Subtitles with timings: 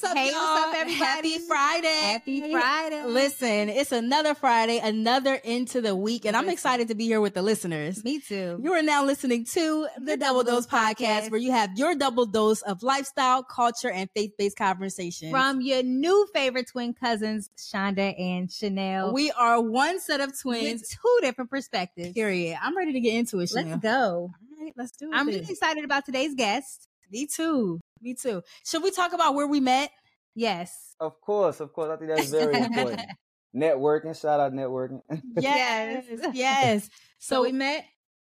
[0.00, 0.40] Hey, what's up, Hey, y'all?
[0.40, 1.04] what's up, everybody?
[1.04, 2.00] Happy Friday.
[2.00, 3.04] Happy Friday.
[3.04, 7.34] Listen, it's another Friday, another into the week, and I'm excited to be here with
[7.34, 8.02] the listeners.
[8.02, 8.58] Me too.
[8.62, 12.62] You are now listening to the Double Dose Podcast, where you have your double dose
[12.62, 15.30] of lifestyle, culture, and faith-based conversation.
[15.30, 19.12] From your new favorite twin cousins, Chanda and Chanelle.
[19.12, 22.12] we are one set of twins, with two different perspectives.
[22.14, 22.56] Period.
[22.62, 23.50] I'm ready to get into it.
[23.52, 24.30] Let's go.
[24.32, 25.14] All right, let's do it.
[25.14, 26.86] I'm really excited about today's guest.
[27.12, 27.80] Me too.
[28.00, 28.42] Me too.
[28.66, 29.90] Should we talk about where we met?
[30.34, 30.94] Yes.
[31.00, 31.90] Of course, of course.
[31.90, 33.02] I think that's very important.
[33.56, 34.18] networking.
[34.20, 35.00] Shout out networking.
[35.38, 36.04] Yes.
[36.08, 36.26] Yes.
[36.34, 36.84] yes.
[37.18, 37.84] So, So we met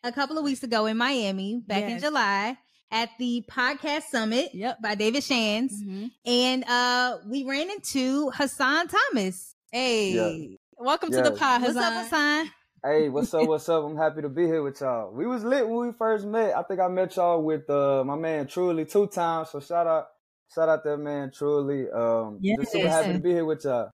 [0.02, 2.56] a couple of weeks ago in Miami back in July
[2.90, 4.78] at the podcast summit Yep.
[4.82, 5.74] by David Shands.
[5.82, 6.10] Mhm.
[6.26, 9.54] And uh we ran into Hassan Thomas.
[9.70, 11.38] Hey, welcome to the Yes.
[11.38, 12.50] pod, What's up, Hassan.
[12.82, 12.92] Hassan?
[13.02, 13.46] hey, what's up?
[13.48, 13.84] What's up?
[13.84, 15.12] I'm happy to be here with y'all.
[15.12, 16.56] We was lit when we first met.
[16.56, 19.50] I think I met y'all with uh, my man Truly two times.
[19.50, 20.06] So shout out,
[20.54, 21.90] shout out that man Truly.
[21.90, 23.90] Um, just super happy to be here with y'all.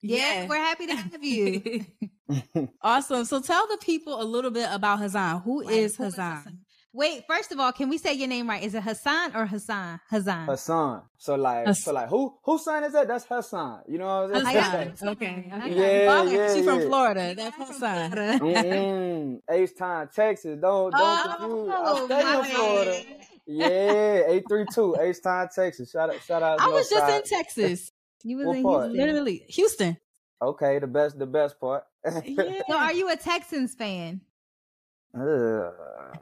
[0.00, 1.84] Yes, we're happy to have you.
[2.82, 3.24] awesome.
[3.24, 5.40] So tell the people a little bit about Hassan.
[5.42, 6.36] Who Right, is who is Hassan?
[6.36, 6.58] Hassan?
[6.94, 8.62] Wait, first of all, can we say your name right?
[8.62, 10.00] Is it Hassan or Hassan?
[10.08, 10.46] Hassan.
[10.46, 11.02] Hassan.
[11.18, 13.06] So like, Hass- so like, who whose son is that?
[13.06, 13.82] That's Hassan.
[13.86, 14.90] You know what I'm saying?
[14.90, 15.08] Hassan.
[15.10, 15.50] Okay.
[15.52, 16.08] I got Yeah, it.
[16.08, 16.80] Oh, yeah, she from.
[16.80, 17.34] Florida.
[17.36, 18.10] That's Hassan.
[18.12, 19.40] Mm-mm.
[19.50, 20.58] H Town, Texas.
[20.60, 21.74] Don't don't oh, confuse.
[21.76, 23.04] Oh, I stay in Florida.
[23.46, 25.90] Yeah, eight three two H Town, Texas.
[25.90, 26.60] Shout out, shout out.
[26.60, 27.16] I was just Northside.
[27.16, 27.90] in Texas.
[28.24, 28.84] You was What in part?
[28.90, 29.06] Houston.
[29.06, 29.44] Literally.
[29.48, 29.96] Houston.
[30.40, 31.84] Okay, the best, the best part.
[32.04, 32.20] Yeah.
[32.68, 34.20] So are you a Texans fan?
[35.14, 36.18] Ugh.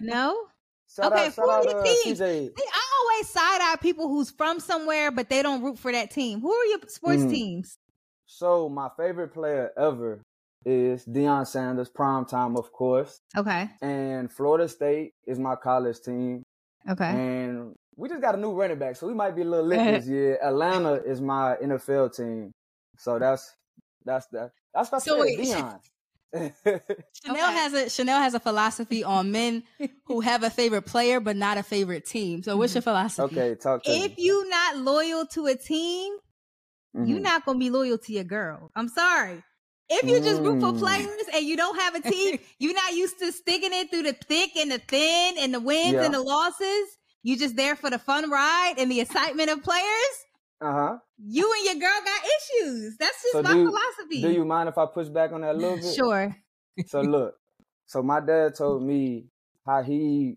[0.00, 0.36] No?
[0.94, 2.20] Shout Okay, out, who are your uh, teams?
[2.20, 2.50] I
[3.00, 6.40] always side eye people who's from somewhere, but they don't root for that team.
[6.40, 7.30] Who are your sports Mhm.
[7.30, 7.78] teams?
[8.26, 10.20] So my favorite player ever
[10.64, 13.68] is Deion Sanders, prime time, of course, Okay.
[13.82, 16.42] and Florida State is my college team,
[16.88, 17.04] Okay.
[17.10, 19.84] and we just got a new running back, so we might be a little lit
[19.84, 20.38] this year.
[20.42, 22.50] Atlanta is my NFL team,
[22.98, 23.54] so that's
[24.04, 24.52] that's that.
[24.72, 25.38] That's what I So said, wait.
[25.40, 25.80] Deion.
[26.64, 26.80] Chanelle
[27.48, 27.54] Okay.
[27.54, 29.62] has a Chanelle has a philosophy on men
[30.04, 32.42] who have a favorite player but not a favorite team.
[32.42, 33.36] So what's your philosophy?
[33.36, 34.22] okay, talk to If me.
[34.24, 36.16] you not loyal to a team,
[36.94, 37.22] you're Mhm.
[37.22, 38.70] not gonna be loyal to your girl.
[38.74, 39.42] I'm sorry.
[39.88, 40.78] If you just root for Mm.
[40.78, 44.14] players and you don't have a team, you're not used to sticking it through the
[44.14, 46.04] thick and the thin and the wins Yeah.
[46.04, 46.88] and the losses.
[47.22, 50.16] You just there for the fun ride and the excitement of players.
[50.60, 50.98] Uh huh.
[51.18, 52.96] You and your girl got issues.
[52.98, 54.22] That's just So my do- philosophy.
[54.22, 55.94] Do you mind if I push back on that a little bit?
[55.96, 56.36] Sure.
[56.86, 57.34] So look,
[57.86, 59.26] so my dad told me
[59.66, 60.36] how he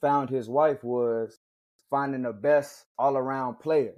[0.00, 1.38] found his wife was
[1.90, 3.94] finding the best all around player.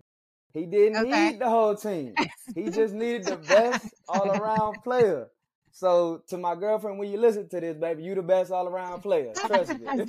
[0.55, 1.31] He didn't Okay.
[1.33, 2.19] need the whole team.
[2.55, 5.29] He just needed the best all around player.
[5.73, 9.03] So to my girlfriend, when you listen to this, baby, you the best all around
[9.03, 9.37] player.
[9.45, 9.89] Trust me.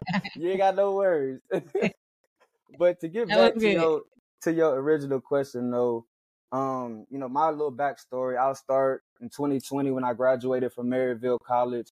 [0.34, 1.40] you ain't got no worries.
[2.78, 4.02] but to get That back to your
[4.42, 6.06] to your original question though,
[6.52, 11.38] um, you know, my little backstory, I'll start in 2020 when I graduated from Maryville
[11.40, 11.88] College.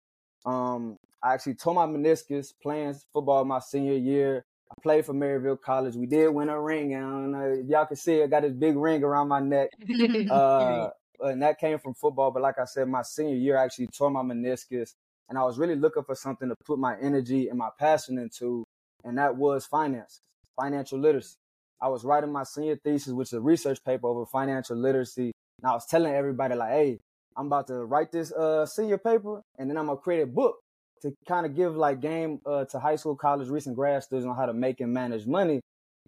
[0.45, 4.45] Um, I actually tore my meniscus playing football my senior year.
[4.69, 5.95] I played for Maryville College.
[5.95, 9.03] We did win a ring, and uh, y'all can see I got this big ring
[9.03, 9.69] around my neck.
[10.29, 10.89] Uh,
[11.19, 12.31] and that came from football.
[12.31, 14.93] But like I said, my senior year, I actually tore my meniscus,
[15.29, 18.65] and I was really looking for something to put my energy and my passion into,
[19.05, 20.21] and that was finance,
[20.59, 21.37] financial literacy.
[21.83, 25.69] I was writing my senior thesis, which is a research paper over financial literacy, and
[25.69, 26.99] I was telling everybody like, "Hey,
[27.35, 30.59] I'm about to write this uh, senior paper, and then I'm gonna create a book
[31.01, 34.37] to kind of give like game uh, to high school, college, recent grad students on
[34.37, 35.59] how to make and manage money."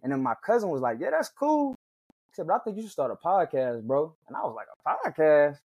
[0.02, 1.74] And then my cousin was like, "Yeah, that's cool."
[2.30, 4.14] Except I think you should start a podcast, bro.
[4.28, 5.58] And I was like, a podcast?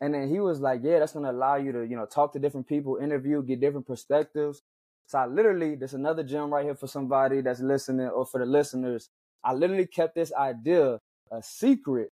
[0.00, 2.32] And then he was like, yeah, that's going to allow you to, you know, talk
[2.34, 4.62] to different people, interview, get different perspectives.
[5.06, 8.46] So I literally, there's another gem right here for somebody that's listening or for the
[8.46, 9.08] listeners.
[9.44, 10.98] I literally kept this idea
[11.30, 12.10] a secret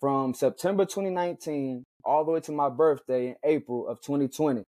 [0.00, 4.64] from September 2019 all the way to my birthday in April of 2020.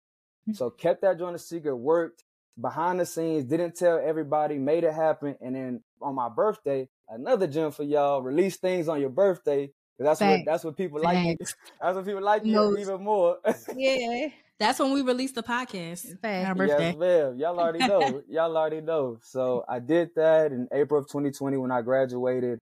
[0.46, 0.54] Hmm.
[0.54, 2.24] So kept that joint a secret, worked
[2.60, 5.36] behind the scenes, didn't tell everybody, made it happen.
[5.42, 9.72] And then on my birthday, another gem for y'all, release things on your birthday.
[10.00, 11.40] 'Cause That's what that's what people like.
[11.40, 11.46] you-
[11.82, 13.38] That's what people like you even more.
[13.76, 14.30] yeah.
[14.58, 16.20] That's when we released the podcast.
[16.20, 16.48] Facts.
[16.48, 16.88] Our birthday.
[16.88, 17.38] Yes, ma'am.
[17.38, 18.22] Y'all already know.
[18.30, 19.20] Y'all already know.
[19.22, 22.60] So I did that in April of 2020 when I graduated.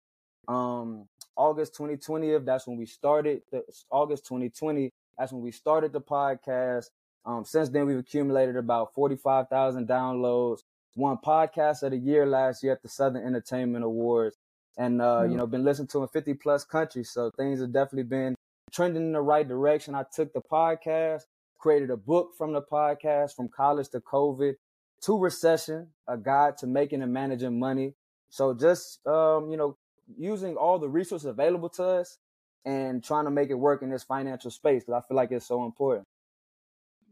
[0.48, 3.42] Um, August 2020, that's when we started.
[3.52, 6.90] The, August 2020, that's when we started the podcast.
[7.26, 10.60] Um, since then, we've accumulated about 45,000 downloads.
[10.96, 14.36] Won podcast of the year last year at the Southern Entertainment Awards.
[14.78, 15.32] And uh, Mm.
[15.32, 17.10] you know, been listened to in 50 plus countries.
[17.10, 18.36] So things have definitely been
[18.72, 19.96] trending in the right direction.
[19.96, 21.24] I took the podcast,
[21.58, 24.56] created a book from the podcast, from college to COVID
[25.02, 27.94] to recession, a guide to making and managing money.
[28.30, 29.78] So just um, you know,
[30.18, 32.18] using all the resources available to us
[32.66, 35.46] and trying to make it work in this financial space because I feel like it's
[35.48, 36.06] so important.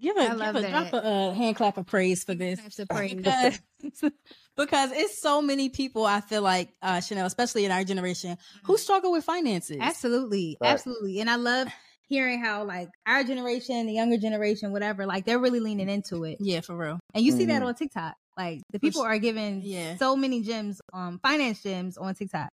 [0.01, 1.03] Give I a, love give a drop that.
[1.05, 2.59] a uh, hand clap of praise for this.
[2.89, 3.13] Praise.
[3.15, 3.59] because
[4.57, 8.65] because it's so many people I feel like uh Chanelle, especially in our generation, Mm-hmm.
[8.67, 9.77] who struggle with finances.
[9.79, 10.57] Absolutely.
[10.61, 10.71] Right.
[10.71, 11.19] Absolutely.
[11.21, 11.67] And I love
[12.07, 16.37] hearing how like our generation, the younger generation, whatever, like they're really leaning into it.
[16.39, 16.99] Yeah, for real.
[17.13, 17.65] And you see that Mhm.
[17.67, 18.15] on TikTok.
[18.37, 19.95] Like the people are giving Yeah.
[19.97, 22.49] so many gems, um, finance gems on TikTok.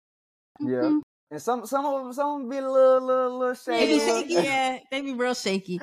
[0.59, 0.68] Yeah.
[0.68, 1.01] Mhm.
[1.31, 4.00] And some some of them some of 'em be a little little little They be
[4.00, 4.80] shaky, yeah.
[4.92, 5.80] They be real shaky.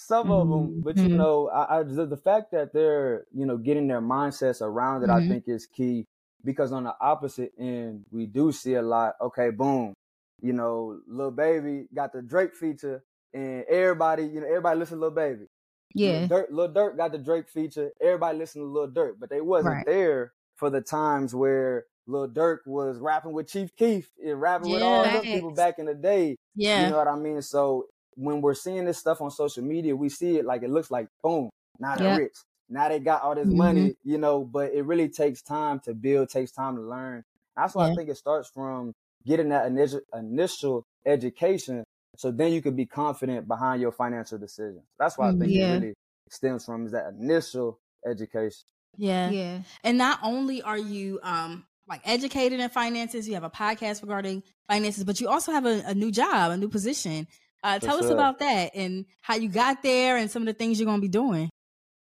[0.00, 1.16] Some of them, but you Mhm.
[1.16, 5.10] know, I, I the, the fact that they're you know getting their mindsets around it,
[5.10, 5.28] I Mhm.
[5.28, 6.06] think is key.
[6.44, 9.16] Because on the opposite end, we do see a lot.
[9.20, 9.94] Okay, boom,
[10.40, 13.02] you know, Lil Baby got the Drake feature,
[13.34, 15.46] and everybody, you know, everybody listen to Lil Baby.
[15.94, 16.12] Yeah.
[16.12, 17.90] Lil Durk, Lil Durk got the Drake feature.
[18.00, 19.86] Everybody listened to Lil Durk, but they wasn't Right.
[19.86, 24.82] there for the times where Lil Durk was rapping with Chief Keef and rapping with
[24.82, 25.14] all Yeah.
[25.14, 26.36] them people back in the day.
[26.54, 26.84] Yeah.
[26.84, 27.42] You know what I mean?
[27.42, 30.90] So when we're seeing this stuff on social media, we see it like it looks
[30.90, 32.18] like boom, now they're Yep.
[32.18, 32.36] rich.
[32.68, 33.56] Now they got all this Mhm.
[33.56, 37.24] money, you know, but it really takes time to build, takes time to learn.
[37.56, 37.92] That's why Yeah.
[37.92, 38.92] I think it starts from
[39.26, 41.84] getting that initial initial education
[42.16, 44.84] so then you can be confident behind your financial decisions.
[44.98, 45.68] That's why I think Yeah.
[45.68, 45.94] it really
[46.30, 48.64] stems from is that initial education.
[48.96, 49.30] yeah.
[49.30, 49.62] Yeah.
[49.84, 54.42] And not only are you um like educated in finances, you have a podcast regarding
[54.68, 57.26] finances, but you also have a, a new job, a new position.
[57.62, 60.78] Uh, tell us about that and how you got there and some of the things
[60.78, 61.50] you're going to be doing.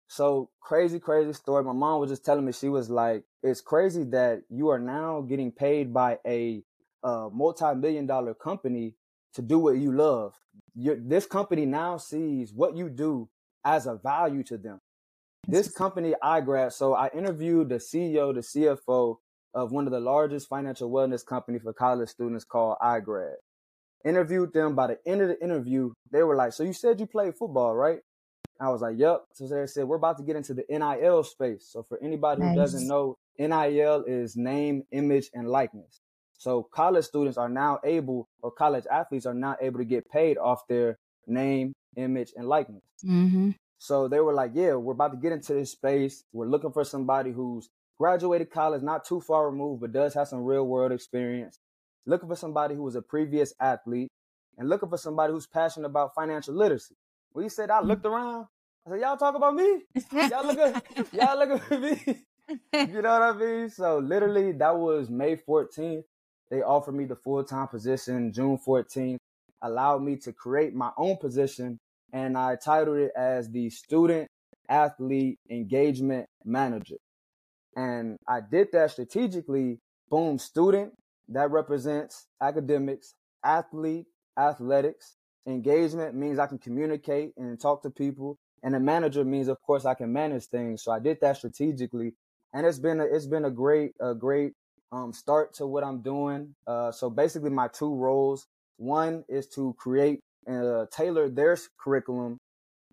[0.07, 1.63] So crazy, crazy story.
[1.63, 5.21] My mom was just telling me she was like, "It's crazy that you are now
[5.21, 6.63] getting paid by a
[7.03, 8.95] uh, multi-million dollar company
[9.33, 10.33] to do what you love.
[10.75, 13.29] you this company now sees what you do
[13.63, 14.79] as a value to them.
[15.47, 16.73] This company, I iGrad.
[16.73, 19.17] So I interviewed the CEO, the CFO
[19.53, 23.35] of one of the largest financial wellness company for college students called iGrad.
[24.05, 24.75] Interviewed them.
[24.75, 27.75] By the end of the interview, they were like, "So you said you played football,
[27.75, 27.99] right?"
[28.59, 31.67] I was like, "Yep." So they said, "We're about to get into the NIL space."
[31.71, 35.99] So for anybody who doesn't know, NIL is name, image, and likeness.
[36.37, 40.37] So college students are now able, or college athletes are now able to get paid
[40.37, 42.83] off their name, image, and likeness.
[43.03, 43.51] Mm-hmm.
[43.79, 46.23] So they were like, yeah, we're about to get into this space.
[46.33, 50.43] We're looking for somebody who's graduated college, not too far removed, but does have some
[50.43, 51.59] real world experience.
[52.07, 54.09] Looking for somebody who was a previous athlete
[54.57, 56.95] and looking for somebody who's passionate about financial literacy.
[57.33, 58.13] When he said, I looked mm-hmm.
[58.15, 58.45] around,
[58.85, 59.83] I said, y'all talk about me?
[60.13, 62.23] Y'all look at, y'all look at me.
[62.73, 63.69] you know what I mean?
[63.69, 66.03] So literally that was May 14th.
[66.49, 69.17] They offered me the full-time position June 14th,
[69.61, 71.77] allowed me to create my own position
[72.13, 74.29] and I titled it as the student
[74.69, 76.95] athlete engagement manager.
[77.75, 79.79] And I did that strategically.
[80.09, 80.93] Boom, student
[81.29, 84.05] that represents academics, athlete,
[84.37, 85.15] athletics.
[85.47, 88.37] Engagement means I can communicate and talk to people.
[88.63, 90.83] And a manager means, of course, I can manage things.
[90.83, 92.13] So I did that strategically.
[92.53, 94.53] And it's been a, it's been a great, a great
[94.91, 96.55] um, start to what I'm doing.
[96.65, 100.19] Uh, so basically my two roles, one is to create
[100.49, 102.37] uh, tailor their curriculum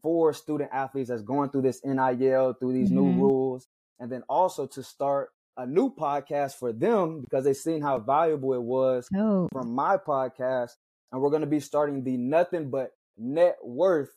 [0.03, 2.95] for student athletes that's going through this NIL, through these Mhm.
[2.95, 3.67] new rules,
[3.99, 8.55] and then also to start a new podcast for them because they've seen how valuable
[8.55, 9.49] it was Oh.
[9.53, 10.73] from my podcast.
[11.13, 14.11] And we're going to be starting the Nothing But Net Worth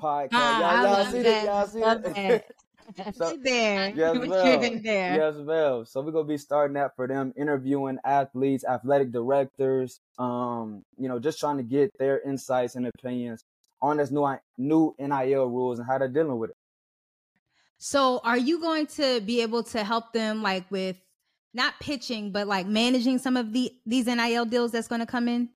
[0.00, 0.28] podcast.
[0.32, 1.42] Ah, y'all, I y'all love see that.
[1.42, 1.46] it?
[1.46, 2.44] Y'all see Love it?
[3.14, 3.92] So- there.
[3.96, 4.82] Yes, ma'am.
[4.82, 5.14] there.
[5.14, 5.84] Yes, ma'am.
[5.86, 11.20] So we're gonna be starting that for them, interviewing athletes, athletic directors, um, you know,
[11.20, 13.44] just trying to get their insights and opinions
[13.80, 14.26] on this new
[14.58, 16.56] new NIL rules and how they're dealing with it.
[17.84, 20.96] So are you going to be able to help them like with
[21.52, 25.26] not pitching, but like managing some of the these NIL deals that's going to come
[25.26, 25.48] in?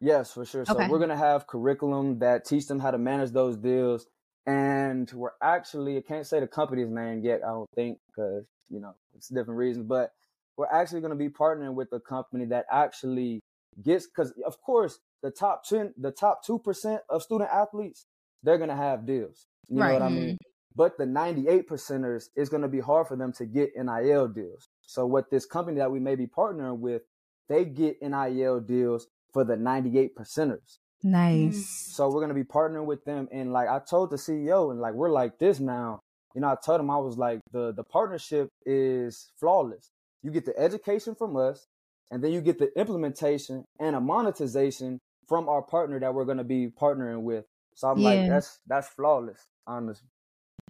[0.00, 0.64] Yes, for sure.
[0.64, 0.88] So Okay.
[0.88, 4.08] we're gonna have curriculum that teach them how to manage those deals,
[4.46, 7.42] and we're actually I can't say the company's name yet.
[7.44, 10.12] I don't think because you know it's different reasons, but
[10.56, 13.42] we're actually gonna be partnering with a company that actually
[13.80, 18.06] gets because of course the top ten, the top two percent of student athletes,
[18.42, 19.46] they're gonna have deals.
[19.68, 20.24] You know what I mean?
[20.30, 20.49] Mm-hmm.
[20.80, 24.70] But the 98 percenters is going to be hard for them to get NIL deals.
[24.80, 27.02] So what this company that we may be partnering with,
[27.50, 30.78] they get NIL deals for the 98 percenters.
[31.02, 31.58] Nice.
[31.58, 31.92] Mm.
[31.92, 34.94] So we're gonna be partnering with them, and like I told the CEO, and like
[34.94, 36.00] we're like this now.
[36.34, 39.90] You know, I told him I was like the the partnership is flawless.
[40.22, 41.66] You get the education from us,
[42.10, 46.38] and then you get the implementation and a monetization from our partner that we're going
[46.38, 47.44] to be partnering with.
[47.74, 50.08] So I'm like, that's that's flawless, honestly.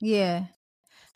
[0.00, 0.44] Yeah.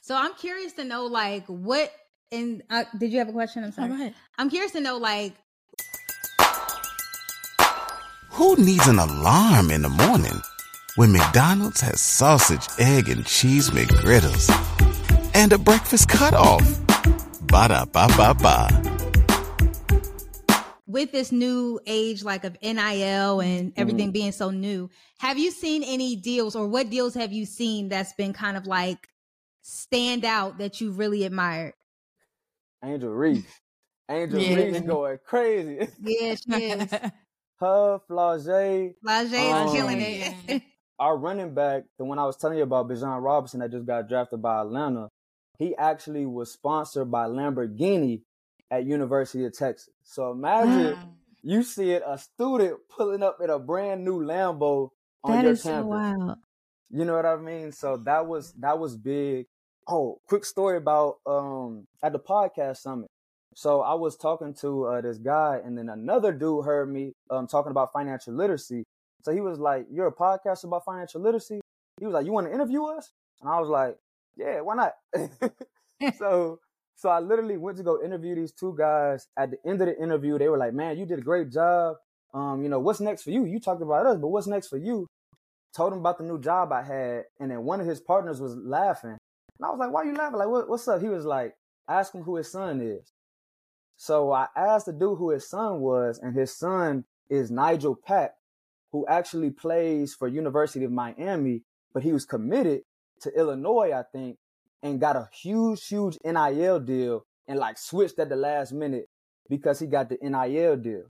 [0.03, 1.91] So I'm curious to know, like, what.
[2.33, 3.63] And uh, did you have a question?
[3.65, 3.89] I'm Oh, sorry.
[3.89, 4.15] go ahead.
[4.39, 5.35] I'm curious to know, like,
[8.33, 10.41] Who needs an alarm in the morning
[10.97, 14.51] when McDonald's has sausage, egg, and cheese McGriddles
[15.35, 16.65] and a breakfast cutoff?
[17.47, 18.94] Ba da ba ba ba.
[20.95, 23.81] With this new age like of NIL and mm-hmm.
[23.81, 27.89] everything being so new, have you seen any deals or what deals have you seen
[27.89, 29.09] that's been kind of like
[29.63, 31.73] stand out that you really admired?
[32.85, 33.45] Angel Reese.
[34.09, 34.55] Angel Yeah.
[34.55, 35.89] Reese going crazy.
[36.01, 36.91] Yeah, she is.
[37.59, 40.35] Her, Flau'jae, Flau'jae is killing it.
[40.49, 40.63] Um,
[41.01, 44.09] our running back, the one I was telling you about, Bijan Robinson, that just got
[44.09, 45.09] drafted by Atlanta,
[45.59, 48.23] he actually was sponsored by Lamborghini
[48.71, 49.91] at University of Texas.
[50.03, 50.97] So imagine
[51.43, 54.91] you see it, a student pulling up in a brand new Lambo
[55.23, 55.87] on that your campus.
[55.87, 56.39] wild.
[56.91, 57.73] You know what I mean?
[57.73, 59.47] So that was that was big.
[59.87, 63.09] Oh, quick story about um at the podcast summit.
[63.55, 67.47] So I was talking to uh, this guy, and then another dude heard me um
[67.47, 68.85] talking about financial literacy.
[69.23, 71.61] So he was like, "You're a podcast about financial literacy."
[71.99, 73.97] He was like, "You want to interview us?" And I was like,
[74.37, 74.95] "Yeah, why not?"
[76.19, 76.61] so
[76.97, 79.27] so I literally went to go interview these two guys.
[79.37, 81.97] At the end of the interview, they were like, "Man, you did a great job.
[82.33, 83.45] Um, you know, what's next for you?
[83.45, 85.07] You talked about us, but what's next for you?"
[85.75, 88.57] Told him about the new job I had, and then one of his partners was
[88.57, 90.39] laughing, and I was like, "Why are you laughing?
[90.39, 91.55] Like, what, what's up?" He was like,
[91.89, 93.13] "Ask him who his son is."
[93.97, 98.35] So I asked the dude who his son was, and his son is Nijel Pack,
[98.93, 102.83] who actually plays for University of Miami, but he was committed
[103.21, 104.39] to Illinois, I think,
[104.85, 109.09] and got a huge, huge NIL deal and like switched at the last minute
[109.49, 111.05] because he got the NIL deal.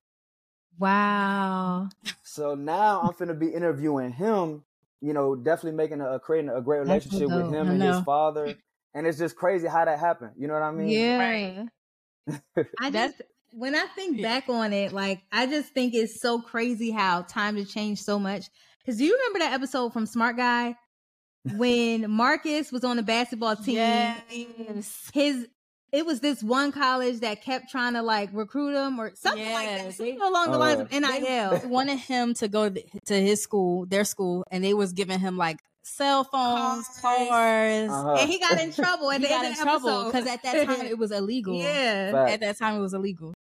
[0.79, 1.89] Wow.
[2.23, 4.65] So now I'm finna be interviewing him,
[5.01, 8.55] you know, definitely making a, creating a great relationship with him and his father.
[8.95, 10.33] And it's just crazy how that happened.
[10.39, 10.89] You know what I mean?
[10.89, 11.65] Yeah.
[12.81, 13.21] I just
[13.53, 17.57] when I think back on it, like I just think it's so crazy how time
[17.57, 18.47] has changed so much.
[18.79, 20.77] Because do you remember that episode from Smart Guy
[21.57, 23.77] when Marcus was on the basketball team?
[23.77, 25.11] Yes.
[25.13, 25.47] His
[25.93, 29.67] it was this one college that kept trying to like recruit him or something like
[29.69, 29.85] Yeah, that.
[29.85, 31.61] they- Something along the lines of They NIL.
[31.67, 35.59] wanted him to go to his school, their school, and they was giving him like
[35.85, 37.29] cell phones, Cars.
[37.29, 37.91] cars.
[37.91, 38.17] Uh-huh.
[38.19, 40.27] And he got in trouble at He the got end in of the trouble because
[40.27, 41.55] at that time it was illegal.
[41.63, 42.11] yeah.
[42.11, 42.31] Fact.
[42.33, 43.33] At that time it was illegal.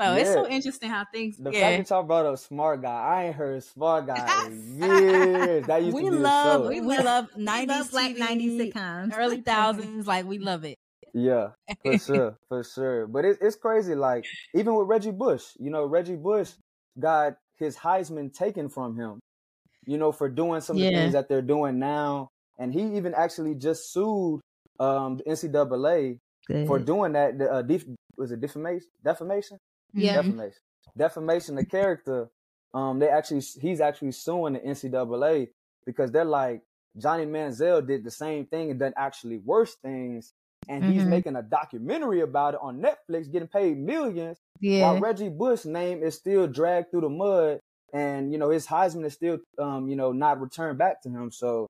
[0.00, 1.36] So it's so interesting how things.
[1.36, 1.60] The yeah.
[1.60, 5.66] fact that y'all brought up smart guy, I ain't heard smart guy in years.
[5.66, 7.02] That used we to be love the we, show.
[7.02, 9.16] love- love We nineties love black 90s sitcoms.
[9.16, 10.06] early thousands.
[10.06, 10.76] Like we love it.
[11.12, 11.50] Yeah,
[11.82, 13.06] for sure, for sure.
[13.06, 13.94] But it's it's crazy.
[13.94, 16.52] Like even with Reggie Bush, you know, Reggie Bush
[16.98, 19.20] got his Heisman taken from him.
[19.86, 22.28] You know, for doing some of the things that they're doing now,
[22.58, 24.40] and he even actually just sued
[24.78, 26.18] um the NCAA
[26.66, 27.38] for doing that.
[27.38, 27.84] The, uh, def-
[28.16, 28.86] was it defamation?
[29.04, 29.58] Defamation?
[29.94, 30.14] Yeah.
[30.14, 30.58] defamation,
[30.96, 32.28] defamation of character.
[32.74, 35.48] Um, they actually he's actually suing the NCAA
[35.86, 36.62] because they're like
[36.96, 40.32] Johnny Manziel did the same thing and done actually worse things,
[40.68, 41.10] and he's Mhm.
[41.10, 44.82] making a documentary about it on Netflix, getting paid millions, Yeah.
[44.82, 47.60] while Reggie Bush's name is still dragged through the mud,
[47.92, 51.30] and you know his Heisman is still um you know not returned back to him.
[51.32, 51.66] So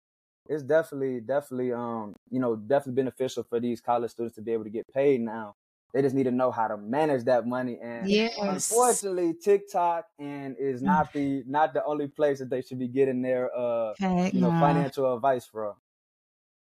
[0.48, 4.64] it's definitely definitely um you know definitely beneficial for these college students to be able
[4.64, 5.54] to get paid now.
[5.92, 8.36] They just need to know how to manage that money and Yes.
[8.46, 13.22] unfortunately TikTok and is not the not the only place that they should be getting
[13.22, 14.34] their uh Fact.
[14.34, 14.52] you know Nah.
[14.52, 15.74] financial advice from.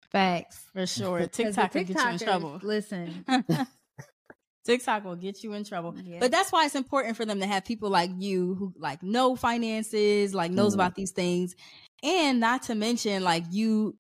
[0.10, 0.70] Facts.
[0.74, 1.28] For sure.
[1.42, 2.60] 'Cause the TikTok will get you in TikTokers, trouble.
[2.62, 3.26] Listen.
[4.66, 5.96] TikTok will get you in trouble.
[6.04, 6.20] Yeah.
[6.20, 9.36] But that's why it's important for them to have people like you who like know
[9.36, 10.76] finances, like knows Mhm.
[10.76, 11.56] about these things.
[12.04, 13.98] And not to mention like you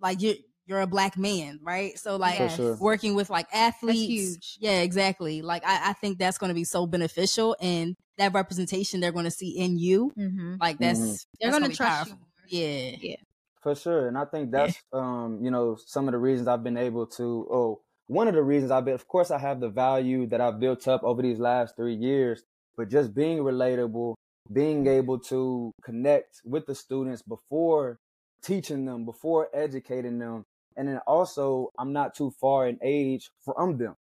[0.00, 0.36] like you're
[0.70, 1.98] you're a black man, right?
[1.98, 2.58] So like Yes.
[2.80, 4.06] working with like athletes.
[4.08, 4.56] huge.
[4.60, 5.42] Yeah, exactly.
[5.42, 9.58] Like I, I think that's gonna be so beneficial and that representation they're gonna see
[9.58, 10.12] in you.
[10.16, 10.54] Mm-hmm.
[10.60, 11.26] Like that's Mhm.
[11.40, 12.18] They're that's gonna be trust powerful.
[12.48, 12.60] you.
[12.60, 12.96] Yeah.
[13.00, 13.16] Yeah,
[13.60, 14.06] for sure.
[14.08, 17.48] And I think that's um, you know, some of the reasons I've been able to
[17.50, 20.60] oh, one of the reasons I've been of course I have the value that I've
[20.60, 22.44] built up over these last three years,
[22.76, 24.14] but just being relatable,
[24.52, 27.98] being able to connect with the students before
[28.42, 30.44] teaching them, before educating them.
[30.80, 33.96] And then also I'm not too far in age from them.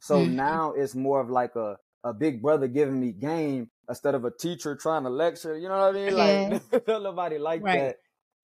[0.00, 0.36] So Mhm.
[0.36, 4.30] now it's more of like a, a big brother giving me game instead of a
[4.30, 5.58] teacher trying to lecture.
[5.58, 6.16] You know what I mean?
[6.16, 7.72] Like nobody like Right.
[7.72, 7.96] that.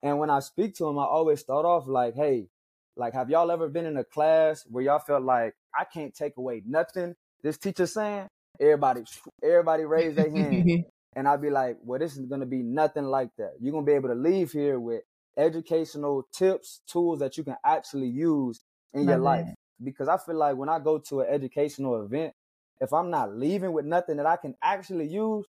[0.03, 2.49] And when I speak to them, I always start off like, hey,
[2.97, 6.37] like, have y'all ever been in a class where y'all felt like I can't take
[6.37, 8.27] away nothing this teacher's saying?
[8.59, 9.03] everybody,
[9.43, 10.67] everybody raise their hand,
[11.15, 13.53] and I'd be like, well, this is gonna be nothing like that.
[13.61, 15.03] You're gonna be able to leave here with
[15.37, 18.61] educational tips, tools that you can actually use
[18.93, 19.55] in your Love life.
[19.83, 22.33] Because I feel like when I go to an educational event,
[22.81, 25.45] if I'm not leaving with nothing that I can actually use,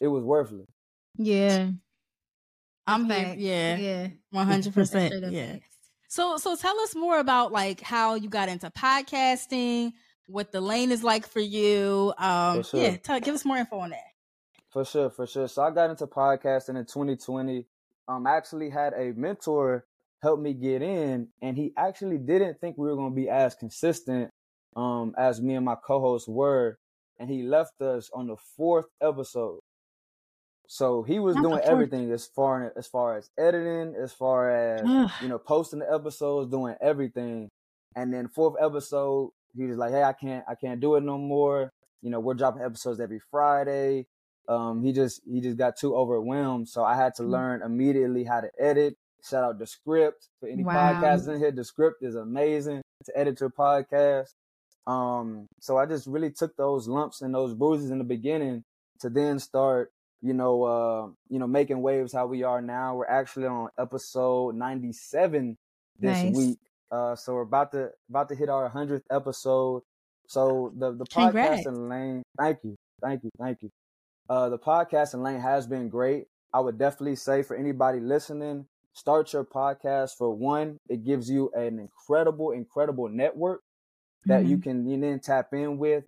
[0.00, 0.66] it was worthless.
[1.16, 1.70] Yeah.
[2.86, 3.14] I'm here.
[3.16, 3.38] Facts.
[3.40, 4.08] Yeah, Yeah.
[4.30, 5.14] one hundred percent.
[5.32, 5.56] Yeah.
[6.10, 9.92] So, so tell us more about like how you got into podcasting,
[10.26, 12.14] what the lane is like for you.
[12.16, 12.80] Um, For sure.
[12.82, 14.00] yeah, tell, give us more info on that.
[14.70, 15.48] For sure, for sure.
[15.48, 17.66] So I got into podcasting in 2020.
[18.08, 19.84] Um, I actually had a mentor
[20.22, 23.54] help me get in, and he actually didn't think we were going to be as
[23.54, 24.30] consistent
[24.76, 26.78] um as me and my co-hosts were,
[27.18, 29.60] and he left us on the fourth episode.
[30.66, 34.82] So he was Not doing everything as far as far as editing, as far as
[34.86, 35.10] Ugh.
[35.22, 37.48] you know, posting the episodes, doing everything.
[37.96, 41.16] And then fourth episode, he was like, "Hey, I can't, I can't do it no
[41.16, 41.72] more.
[42.02, 44.06] You know, we're dropping episodes every Friday."
[44.48, 47.30] Um, he just, he just got too overwhelmed, so I had to Mm.
[47.30, 48.94] learn immediately how to edit.
[49.22, 50.74] Shout out Descript for any Wow.
[50.74, 51.50] podcasts in here.
[51.52, 54.30] Descript is amazing to edit your podcast.
[54.86, 58.62] Um, so I just really took those lumps and those bruises in the beginning
[59.00, 62.96] to then start, you know, uh, you know, making waves how we are now.
[62.96, 65.56] We're actually on episode 97
[65.98, 66.34] this Nice.
[66.36, 66.58] week.
[66.90, 69.82] Uh, so we're about to about to hit our hundredth episode.
[70.26, 71.66] So the the Congrats.
[71.66, 72.22] podcasting lane.
[72.38, 73.68] Thank you, thank you, thank you.
[74.28, 76.26] Uh, the podcasting lane has been great.
[76.52, 80.78] I would definitely say for anybody listening, start your podcast for one.
[80.88, 83.62] It gives you an incredible, incredible network
[84.26, 86.04] that you can you then tap in with.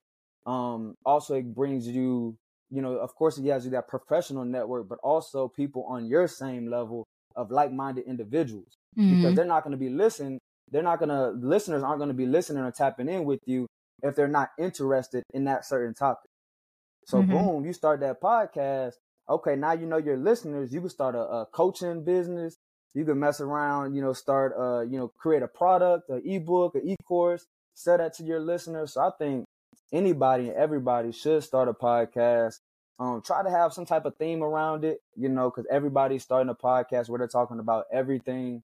[0.46, 2.36] Um, also, it brings you,
[2.70, 6.28] you know, of course, it gives you that professional network, but also people on your
[6.28, 8.76] same level of like-minded individuals
[9.08, 9.36] because Mhm.
[9.36, 10.38] they're not going to be listening.
[10.70, 13.66] They're not going to listeners aren't going to be listening or tapping in with you
[14.02, 16.29] if they're not interested in that certain topic.
[17.10, 17.30] So Mhm.
[17.30, 18.94] boom, you start that podcast.
[19.28, 20.72] Okay, now you know your listeners.
[20.72, 22.58] You can start a, a coaching business.
[22.94, 23.94] You can mess around.
[23.94, 27.46] You know, start uh, you know, create a product, an ebook, an e-course.
[27.74, 28.94] Sell that to your listeners.
[28.94, 29.46] So I think
[29.92, 32.60] anybody and everybody should start a podcast.
[32.98, 36.50] Um, try to have some type of theme around it, you know, because everybody's starting
[36.50, 38.62] a podcast where they're talking about everything.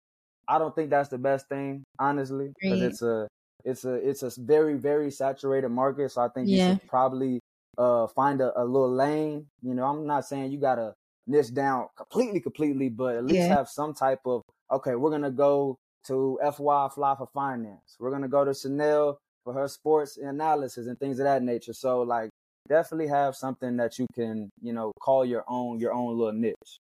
[0.49, 3.29] I don't think that's the best thing, honestly, because it's a
[3.65, 6.11] it's a it's a very very saturated market.
[6.13, 7.41] So I think you should probably
[7.79, 9.47] uh find a, a little lane.
[9.63, 10.95] You know, I'm not saying you gotta
[11.27, 13.57] niche down completely, completely, but at least Yeah.
[13.57, 14.95] have some type of okay.
[14.95, 17.97] We're gonna go to FY Fly for finance.
[17.99, 21.73] We're gonna go to Chanelle for her sports analysis and things of that nature.
[21.73, 22.31] So like
[22.69, 26.79] definitely have something that you can, you know, call your own your own little niche.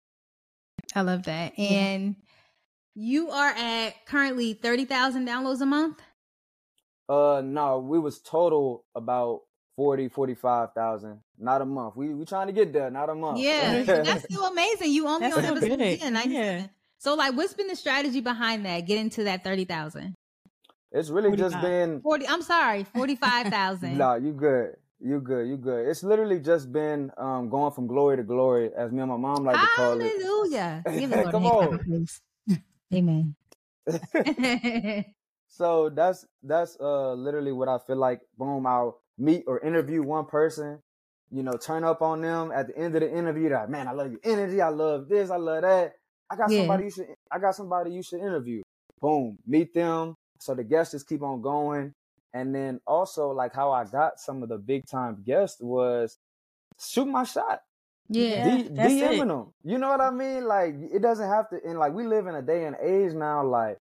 [0.94, 1.54] I love that.
[1.60, 2.16] And
[2.96, 6.02] you are at currently 30,000 downloads a month?
[7.10, 9.42] Uh no, we was total about
[9.76, 11.20] 40, 45,000.
[11.38, 11.96] Not a month.
[11.96, 13.40] We we trying to get there, not a month.
[13.40, 13.84] Yeah.
[13.84, 14.92] that's still amazing.
[14.92, 16.00] You only That's on still episode good.
[16.00, 16.34] 10, 97.
[16.34, 16.68] Yeah.
[16.98, 18.82] So like what's been the strategy behind that?
[18.82, 20.16] Getting to that 30,000?
[20.92, 23.98] it's really just been 40 I'm sorry, 45,000.
[23.98, 24.78] Nah, you good.
[25.02, 25.48] You good.
[25.48, 25.88] You good.
[25.90, 29.44] It's literally just been um going from glory to glory, as me and my mom
[29.44, 30.04] like to call it.
[30.04, 30.84] Hallelujah.
[30.98, 32.10] Give the Lord Come a hand
[32.50, 32.58] on.
[32.94, 33.36] Amen.
[35.48, 38.22] so that's that's uh literally what I feel like.
[38.38, 40.80] Boom, I'll meet or interview one person,
[41.32, 43.49] you know, turn up on them at the end of the interview.
[43.49, 44.62] Like, man, I love your energy.
[44.62, 45.30] I love this.
[45.30, 45.93] I love that.
[46.30, 46.60] I got Yeah.
[46.60, 47.08] somebody you should.
[47.32, 48.62] I got somebody you should interview.
[49.01, 50.15] Boom, meet them.
[50.39, 51.93] So the guests just keep on going,
[52.34, 56.17] and then also like how I got some of the big time guests was
[56.80, 57.62] shoot my shot.
[58.10, 58.58] yeah.
[58.58, 59.17] D- that's it.
[59.28, 59.51] Them.
[59.63, 60.45] You know what I mean?
[60.45, 61.60] Like it doesn't have to.
[61.65, 63.43] And like we live in a day and age now.
[63.45, 63.78] Like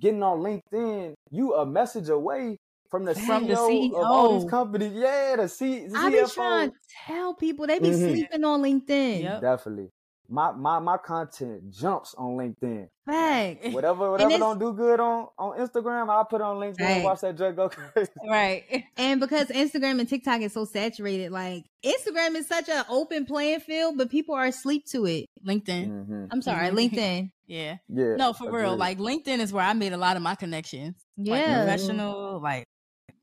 [0.00, 2.56] getting on LinkedIn, you a message away
[2.94, 4.92] from the From the CEO, of all these companies.
[4.94, 6.34] Yeah, the C- I be CFO.
[6.34, 6.76] trying to
[7.06, 8.08] tell people they be Mhm.
[8.10, 9.22] sleeping on LinkedIn.
[9.22, 9.40] Yep.
[9.40, 9.90] Definitely.
[10.26, 12.88] My my my content jumps on LinkedIn.
[13.04, 13.66] Fact.
[13.74, 17.04] Whatever whatever don't do good on on Instagram, I'll put it on LinkedIn and Right.
[17.04, 18.10] watch that drug go crazy.
[18.26, 18.84] Right.
[18.96, 23.60] And because Instagram and TikTok is so saturated, like Instagram is such an open playing
[23.60, 25.26] field, but people are asleep to it.
[25.46, 25.88] LinkedIn.
[25.88, 26.28] Mhm.
[26.30, 26.74] I'm sorry, Mhm.
[26.90, 27.30] LinkedIn.
[27.46, 27.76] Yeah.
[27.90, 28.16] Yeah.
[28.16, 28.76] No, for real.
[28.78, 30.94] Like LinkedIn is where I made a lot of my connections.
[31.18, 31.64] Like Yeah.
[31.64, 32.64] professional, like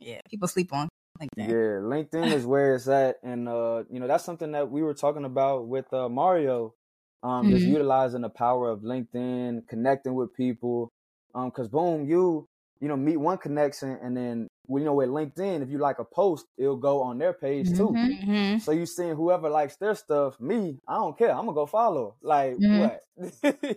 [0.02, 0.90] yeah, people sleep on
[1.22, 1.48] LinkedIn.
[1.48, 4.94] Yeah, LinkedIn is where it's at, and uh, you know that's something that we were
[4.94, 6.76] talking about with uh, Mario,
[7.24, 7.68] um, just Mhm.
[7.68, 10.92] utilizing the power of LinkedIn, connecting with people,
[11.36, 12.48] um, because boom, you
[12.82, 16.00] you know meet one connection, and then well, you know with LinkedIn, if you like
[16.00, 18.00] a post, it'll go on their page too.
[18.00, 18.18] Mhm.
[18.22, 20.40] hmm So you seeing whoever likes their stuff.
[20.40, 21.32] Me, I don't care.
[21.32, 22.18] I'm gonna go follow.
[22.22, 22.70] Like Mhm.
[22.70, 23.02] what?
[23.18, 23.30] you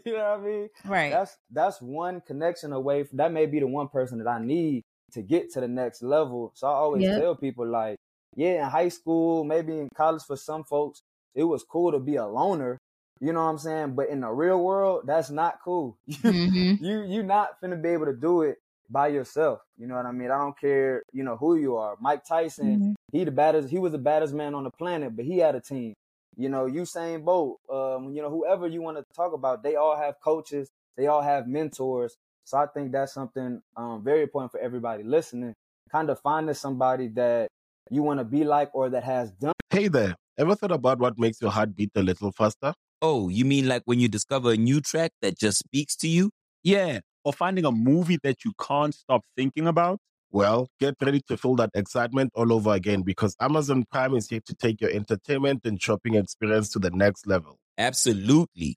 [0.06, 0.68] know what I mean?
[0.84, 1.18] Right.
[1.18, 3.04] That's that's one connection away.
[3.04, 6.02] From, that may be the one person that I need to get to the next
[6.02, 6.52] level.
[6.54, 7.14] So I always Yep.
[7.14, 7.96] tell people like,
[8.36, 11.02] yeah, in high school, maybe in college for some folks,
[11.34, 12.78] it was cool to be a loner.
[13.20, 13.94] You know what I'm saying?
[13.94, 15.96] But in the real world, that's not cool.
[16.24, 16.74] Mm-hmm.
[16.78, 18.58] you you not finna be able to do it
[18.90, 19.60] by yourself.
[19.78, 20.30] You know what I mean?
[20.30, 21.96] I don't care, you know, who you are.
[22.00, 22.94] Mike Tyson, Mhm.
[23.12, 25.60] he the baddest, he was the baddest man on the planet, but he had a
[25.60, 25.94] team.
[26.36, 29.96] You know, Usain Bolt, um, you know, whoever you want to talk about, they all
[29.96, 32.16] have coaches, they all have mentors.
[32.44, 35.54] So I think that's something um, very important for everybody listening.
[35.90, 37.48] Kind of finding somebody that
[37.90, 39.52] you want to be like or that has done.
[39.70, 42.74] Hey there, ever thought about what makes your heart beat a little faster?
[43.00, 46.30] Oh, you mean like when you discover a new track that just speaks to you?
[46.62, 49.98] Yeah, or finding a movie that you can't stop thinking about.
[50.30, 54.40] Well, get ready to feel that excitement all over again because Amazon Prime is here
[54.46, 57.58] to take your entertainment and shopping experience to the next level.
[57.78, 58.76] Absolutely.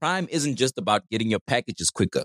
[0.00, 2.24] Prime isn't just about getting your packages quicker.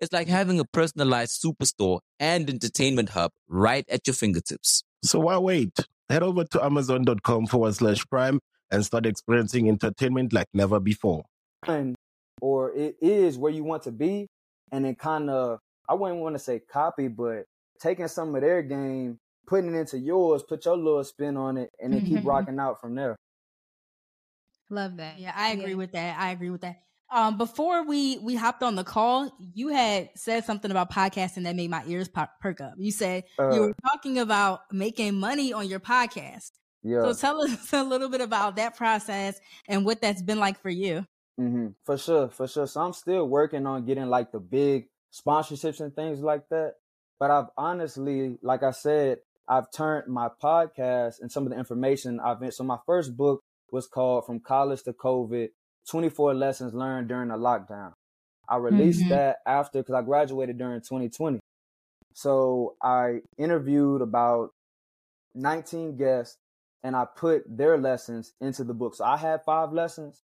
[0.00, 4.82] It's like having a personalized superstore and entertainment hub right at your fingertips.
[5.04, 5.78] So why wait?
[6.08, 11.24] Head over to amazon.com forward slash prime and start experiencing entertainment like never before.
[11.66, 11.94] done
[12.40, 14.26] or it is where you want to be
[14.72, 15.58] and then kind of
[15.90, 17.44] i wouldn't want to say copy but
[17.78, 21.68] taking some of their game putting it into yours put your little spin on it
[21.78, 22.24] and then keep Mhm.
[22.24, 23.14] rocking out from there
[24.70, 25.18] Love that.
[25.18, 25.74] Yeah, I agree Yeah.
[25.76, 26.18] with that.
[26.18, 26.76] I agree with that.
[27.12, 31.56] Um, before we we hopped on the call, you had said something about podcasting that
[31.56, 32.74] made my ears pop, perk up.
[32.78, 36.52] You said you Uh, were talking about making money on your podcast.
[36.84, 40.60] yeah So tell us a little bit about that process and what that's been like
[40.60, 41.04] for you.
[41.36, 45.80] hmm for sure for sure so i'm still working on getting like the big sponsorships
[45.80, 46.74] and things like that
[47.18, 49.18] but i've honestly like i said
[49.48, 53.40] i've turned my podcast and some of the information i've been so my first book
[53.72, 55.48] was called from college to covid
[55.88, 57.92] 24 lessons learned during the lockdown
[58.48, 59.08] i released Mhm.
[59.08, 61.40] that after because i graduated during 2020
[62.14, 64.50] so i interviewed about
[65.34, 66.36] 19 guests
[66.82, 70.22] and i put their lessons into the book so i had five lessons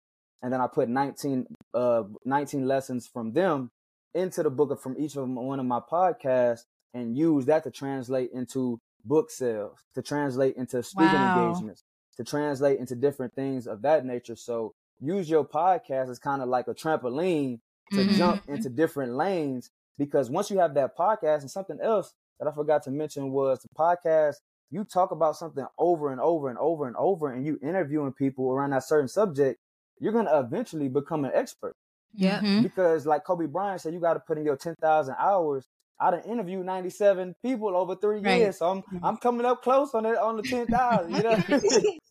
[0.42, 3.72] and then I put 19, uh, 19 lessons from them
[4.14, 7.72] into the book from each of them, one of my podcasts and use that to
[7.72, 11.28] translate into book sales, to translate into speaking Wow.
[11.36, 11.84] engagements,
[12.18, 14.36] to translate into different things of that nature.
[14.36, 17.60] So use your podcast as kind of like a trampoline
[17.92, 18.10] to Mhm.
[18.18, 22.52] jump into different lanes because once you have that podcast and something else that I
[22.52, 24.36] forgot to mention was the podcast,
[24.72, 28.52] you talk about something over and over and over and over and you interviewing people
[28.52, 29.60] around that certain subject,
[30.00, 31.76] you're going to eventually become an expert
[32.14, 32.42] Yep.
[32.42, 32.64] Mhm.
[32.64, 35.66] because like Kobe Bryant said, you got to put in your 10,000 hours.
[36.00, 38.38] I done interviewed 97 people over three Right.
[38.38, 38.60] years.
[38.60, 41.36] So I'm, I'm coming up close on it, on the 10,000, you know?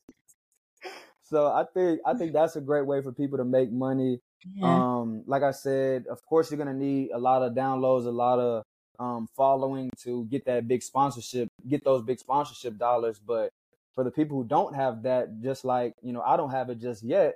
[1.29, 4.21] so I think, I think that's a great way for people to make money.
[4.55, 4.99] Yeah.
[4.99, 8.39] Um, like I said, of course you're gonna need a lot of downloads, a lot
[8.39, 8.63] of
[8.99, 13.19] um following to get that big sponsorship, get those big sponsorship dollars.
[13.19, 13.51] But
[13.95, 16.79] for the people who don't have that, just like you know, I don't have it
[16.79, 17.35] just yet.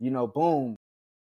[0.00, 0.76] You know, boom,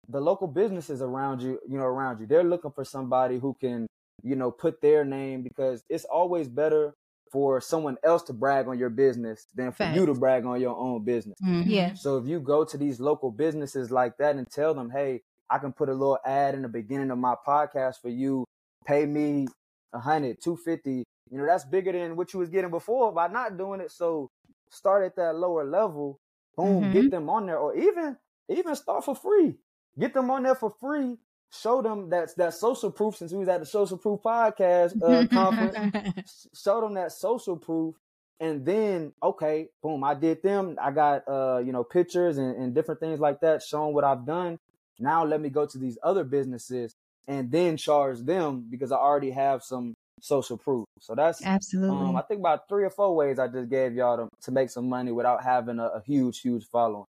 [0.07, 3.87] the local businesses around you, you know, around you, they're looking for somebody who can,
[4.23, 6.93] you know, put their name because it's always better
[7.31, 10.75] for someone else to brag on your business than for you to brag on your
[10.75, 11.37] own business.
[11.43, 11.63] Mhm.
[11.65, 11.93] Yeah.
[11.93, 15.59] So if you go to these local businesses like that and tell them, hey, I
[15.59, 18.45] can put a little ad in the beginning of my podcast for you,
[18.85, 19.47] pay me
[19.93, 23.27] a hundred, two fifty, you know, that's bigger than what you was getting before by
[23.27, 23.91] not doing it.
[23.91, 24.29] So
[24.69, 26.19] start at that lower level,
[26.55, 26.91] boom, Mhm.
[26.93, 28.17] get them on there, or even
[28.49, 29.57] even start for free.
[29.99, 31.17] Get them on there for free.
[31.53, 35.27] Show them that's that social proof since we was at the social proof podcast uh,
[35.27, 37.95] conference show them that social proof
[38.39, 42.75] and then okay boom i did them i got uh you know pictures and, and
[42.75, 44.59] different things like that showing what i've done
[44.99, 46.93] now let me go to these other businesses
[47.27, 51.97] and then charge them because i already have some social proof so that's Absolutely.
[51.97, 54.69] um i think about three or four ways i just gave y'all to, to make
[54.69, 57.05] some money without having a, a huge huge following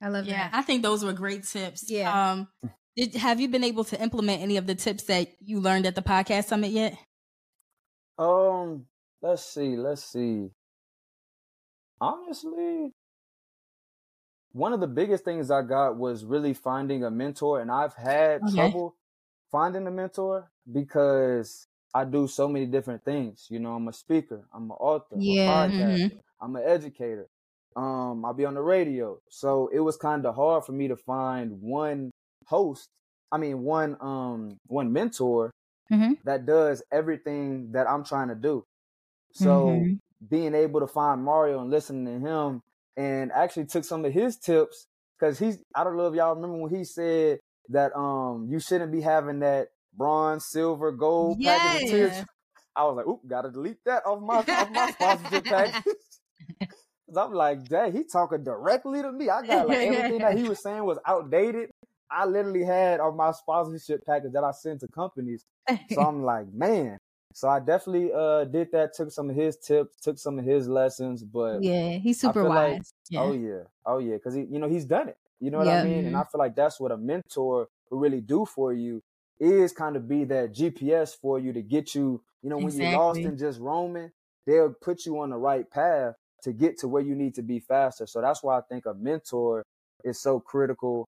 [0.00, 0.54] I love Yeah, that.
[0.54, 1.90] I think those were great tips.
[1.90, 2.32] Yeah.
[2.32, 2.48] Um,
[2.96, 5.94] did, have you been able to implement any of the tips that you learned at
[5.94, 6.98] the podcast summit yet?
[8.18, 8.86] Um,
[9.22, 10.50] let's see, let's see.
[12.00, 12.94] Honestly,
[14.52, 18.46] one of the biggest things I got was really finding a mentor, and I've had
[18.46, 18.46] Okay.
[18.46, 18.96] trouble
[19.52, 23.46] finding a mentor because I do so many different things.
[23.50, 25.70] You know, I'm a speaker, I'm an author, Yeah.
[25.70, 27.28] I'm podcaster, I'm an educator.
[27.76, 29.20] Um, I'll be on the radio.
[29.28, 32.10] So it was kind of hard for me to find one
[32.46, 32.88] host.
[33.30, 35.50] I mean, one um one mentor
[35.90, 36.16] Mhm.
[36.24, 38.64] that does everything that I'm trying to do.
[39.32, 39.98] So Mhm.
[40.28, 42.62] being able to find Mario and listening to him
[42.96, 44.86] and actually took some of his tips
[45.18, 48.92] because he's I don't know if y'all remember when he said that um you shouldn't
[48.92, 52.24] be having that bronze, silver, gold package of.
[52.74, 55.82] I was like, oop, gotta delete that off my off my sponsorship package.
[57.08, 59.28] Cause I'm like, dang, he talking directly to me.
[59.30, 61.70] I got like everything that he was saying was outdated.
[62.10, 65.44] I literally had on my sponsorship package that I sent to companies.
[65.90, 66.98] So I'm like, man.
[67.34, 70.68] So I definitely uh did that, took some of his tips, took some of his
[70.68, 72.90] lessons, but yeah, he's super feel like- wise.
[73.10, 73.20] Yeah.
[73.22, 75.18] Oh yeah, oh yeah, because he, you know, he's done it.
[75.40, 75.82] You know what Yeah.
[75.82, 76.06] I mean?
[76.06, 79.02] And I feel like that's what a mentor will really do for you
[79.38, 82.22] is kind of be that GPS for you to get you.
[82.42, 84.10] You know, when you're lost and just roaming,
[84.46, 86.14] they'll put you on the right path
[86.44, 88.06] to get to where you need to be faster.
[88.06, 89.62] So that's why I think a mentor
[90.04, 91.04] is so critical.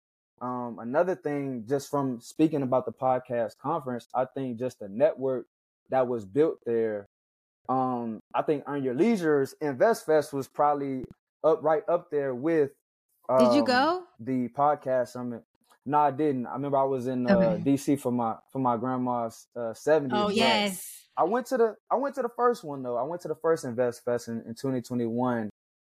[0.43, 5.45] Um, another thing, just from speaking about the podcast conference, I think just the network
[5.89, 7.07] that was built there.
[7.69, 11.05] Um, I think Earn Your Leisure's Invest Fest was probably
[11.45, 12.71] up right up there with.
[13.39, 14.03] Did you um, go?
[14.19, 15.43] the podcast summit?
[15.85, 16.45] No, I didn't.
[16.45, 17.63] I remember I was in uh, Okay.
[17.63, 19.73] DC for my for my grandma's uh,
[20.11, 21.07] Oh yes.
[21.15, 22.97] I went to the I went to the first one though.
[22.97, 25.49] I went to the first Invest Fest in, in 2021,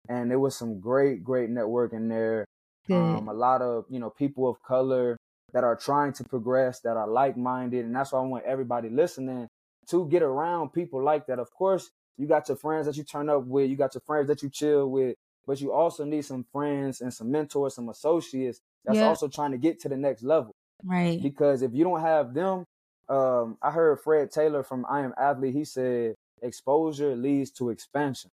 [0.10, 2.46] and there was some great great networking there.
[2.90, 5.18] Um, a lot of you know people of color
[5.54, 8.90] that are trying to progress, that are like minded, and that's why I want everybody
[8.90, 9.48] listening
[9.88, 11.40] to get around people like that.
[11.40, 14.28] Of course, you got your friends that you turn up with, you got your friends
[14.28, 15.16] that you chill with,
[15.46, 19.08] but you also need some friends and some mentors, some associates that's Yeah.
[19.08, 20.56] also trying to get to the next level.
[20.84, 21.22] Right.
[21.22, 22.66] Because if you don't have them,
[23.10, 25.54] um, I heard Fred Taylor from I Am Athlete.
[25.54, 28.32] He said exposure leads to expansion.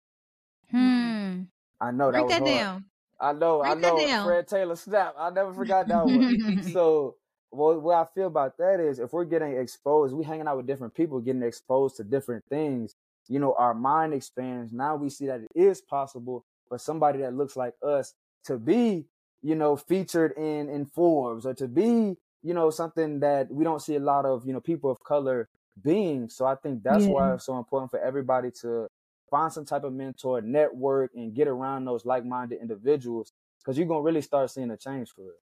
[0.71, 1.43] Hmm.
[1.81, 2.45] I know that Break was that hard.
[2.59, 2.85] down.
[3.25, 4.25] I know, I Break know.
[4.25, 5.15] Fred Taylor snap.
[5.19, 6.63] I never forgot that one.
[6.73, 7.17] so
[7.51, 10.67] what, what I feel about that is if we're getting exposed, we hanging out with
[10.67, 12.95] different people, getting exposed to different things,
[13.29, 14.73] you know, our mind expands.
[14.73, 19.07] Now we see that it is possible for somebody that looks like us to be,
[19.43, 23.81] you know, featured in in Forbes or to be, you know, something that we don't
[23.81, 25.49] see a lot of, you know, people of color
[25.83, 26.29] being.
[26.29, 28.89] So I think that's why it's so important for everybody to
[29.35, 34.01] find some type of mentor, network, and get around those like-minded individuals because you're gonna
[34.01, 35.41] really start seeing a change for it.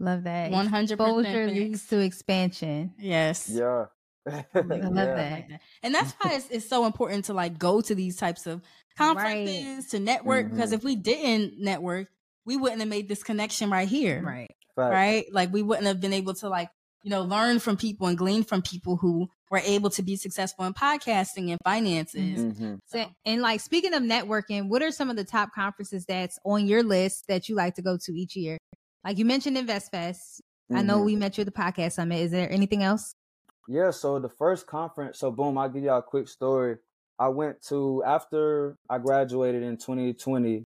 [0.00, 0.50] Love that.
[0.50, 2.94] 100% Exposure leads to expansion.
[2.98, 3.48] Yes.
[3.48, 3.86] Yeah.
[4.26, 5.14] I love Yeah.
[5.14, 5.60] that.
[5.84, 8.60] And that's why it's, it's so important to like go to these types of
[8.98, 10.74] conferences to network because Mhm.
[10.74, 12.08] if we didn't network,
[12.44, 14.20] we wouldn't have made this connection right here.
[14.20, 14.50] Right.
[14.74, 14.92] Facts.
[14.92, 15.24] Right?
[15.32, 16.70] Like we wouldn't have been able to like,
[17.04, 20.64] you know, learn from people and glean from people who were able to be successful
[20.64, 22.38] in podcasting and finances.
[22.58, 22.78] Mhm.
[22.86, 26.66] So, and like speaking of networking, what are some of the top conferences that's on
[26.66, 28.56] your list that you like to go to each year?
[29.04, 30.40] Like you mentioned InvestFest.
[30.72, 31.04] I know Mhm.
[31.04, 32.20] we met you at the podcast summit.
[32.20, 33.14] Is there anything else?
[33.68, 36.78] Yeah, so the first conference, so boom, I'll give y'all a quick story.
[37.18, 40.64] I went to after I graduated in 2020.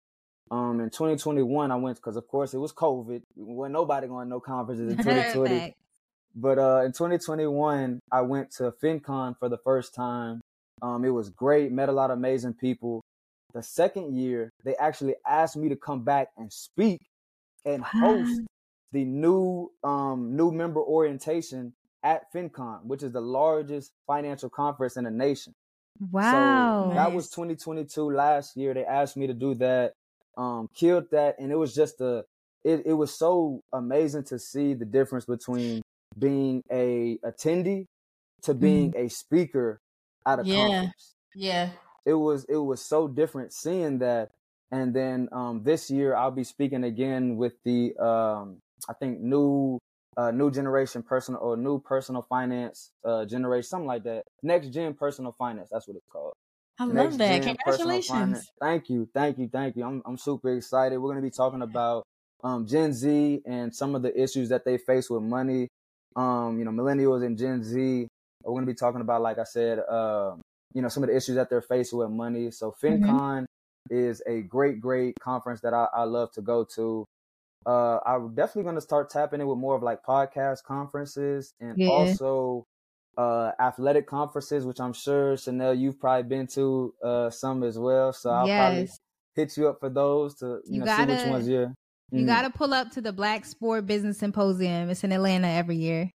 [0.53, 3.23] Um, in 2021, I went because of course it was COVID.
[3.35, 5.75] When nobody going to no conferences in 2020.
[6.37, 6.43] Fact.
[6.43, 10.41] But uh, in 2021, I went to FinCon for the first time.
[10.83, 11.73] Um, it was great.
[11.73, 13.03] Met a lot of amazing people.
[13.55, 17.01] The second year, they actually asked me to come back and speak
[17.65, 18.43] and host
[18.93, 21.73] the new um, new member orientation
[22.03, 25.55] at FinCon, which is the largest financial conference in the nation.
[26.13, 26.91] Wow.
[26.91, 27.15] So that Nice.
[27.15, 28.75] was 2022 last year.
[28.75, 29.93] They asked me to do that.
[30.37, 32.25] Um, killed that, and it was just a.
[32.63, 35.81] It, it was so amazing to see the difference between
[36.19, 37.87] being a attendee
[38.43, 39.81] to being a speaker
[40.27, 40.55] at a Yeah.
[40.55, 41.15] conference.
[41.35, 41.71] Yeah.
[42.05, 44.31] It was it was so different seeing that.
[44.71, 49.79] And then um, this year I'll be speaking again with the um, I think new
[50.17, 54.25] uh, new generation personal or new personal finance uh, generation something like that.
[54.43, 55.69] Next gen personal finance.
[55.71, 56.33] That's what it's called.
[56.79, 57.43] I love that.
[57.43, 58.51] Congratulations.
[58.61, 59.85] Thank you, thank you, thank you.
[59.85, 60.99] I'm I'm super excited.
[60.99, 62.05] We're gonna be talking about
[62.45, 65.69] um, Gen Z and some of the issues that they face with money.
[66.17, 68.09] Um, you know, millennials and Gen Z.
[68.45, 70.41] We're gonna be talking about, like I said, um,
[70.75, 72.51] you know, some of the issues that they're facing with money.
[72.51, 73.47] So FinCon
[73.91, 77.05] is a great, great conference that I, I love to go to.
[77.67, 81.77] Uh, I'm definitely going to start tapping in with more of like podcast conferences and
[81.77, 81.89] Yeah.
[81.89, 82.65] also
[83.17, 88.13] uh, athletic conferences, which I'm sure Chanelle you've probably been to uh, some as well.
[88.13, 88.89] So I'll probably
[89.35, 91.75] hit you up for those to you, You know see which ones you're.
[92.13, 92.27] You Mhm.
[92.27, 94.91] got to pull up to the Black Sport Business Symposium.
[94.91, 96.11] It's in Atlanta every year.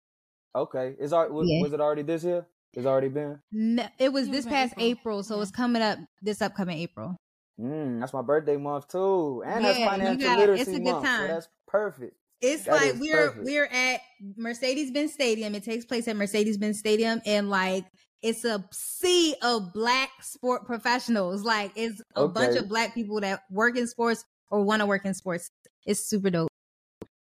[0.55, 0.97] okay.
[0.99, 1.63] Is already was, Yeah.
[1.63, 2.45] was it already this year?
[2.75, 3.39] It's already been.
[3.53, 4.87] No, it was It this was past April.
[4.91, 5.43] April, so Yeah.
[5.43, 7.17] it's coming up this upcoming April.
[7.61, 10.75] Mm, that's my birthday month too, and that's Yeah, you financial got- literacy it's a
[10.81, 11.05] good month.
[11.05, 11.21] time.
[11.29, 12.17] So that's perfect.
[12.41, 13.45] It's That like we're perfect.
[13.45, 14.01] we're at
[14.37, 15.55] Mercedes Benz Stadium.
[15.55, 17.85] It takes place at Mercedes Benz Stadium, and like
[18.23, 21.43] it's a sea of black sport professionals.
[21.45, 25.05] Like it's a bunch of black people that work in sports or want to work
[25.05, 25.51] in sports.
[25.87, 26.49] It's super dope.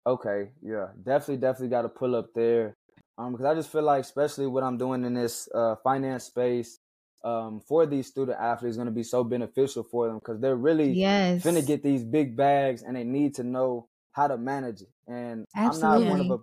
[0.05, 2.77] Okay, yeah, definitely, definitely got to pull up there,
[3.17, 6.79] um, because I just feel like, especially what I'm doing in this uh finance space,
[7.25, 10.55] um, for these student athletes, is going to be so beneficial for them because they're
[10.55, 14.81] really Yes, finna get these big bags and they need to know how to manage
[14.81, 14.89] it.
[15.07, 16.37] And I'm not one of a,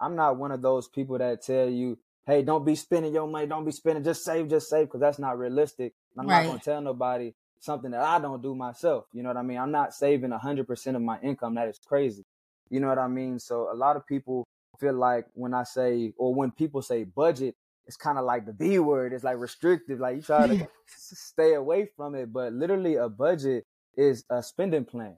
[0.00, 3.46] I'm not one of those people that tell you, hey, don't be spending your money,
[3.48, 5.92] don't be spending, just save, just save, because that's not realistic.
[6.16, 6.38] I'm Right.
[6.38, 9.04] not gonna tell nobody something that I don't do myself.
[9.12, 9.58] You know what I mean?
[9.58, 11.54] I'm not saving hundred percent of my income.
[11.54, 12.24] That is crazy.
[12.70, 13.38] You know what I mean?
[13.38, 14.44] So a lot of people
[14.78, 17.54] feel like when I say or when people say budget,
[17.86, 19.12] it's kind of like the B word.
[19.12, 19.98] It's like restrictive.
[20.00, 23.64] Like you try to stay away from it, but literally a budget
[23.96, 25.16] is a spending plan.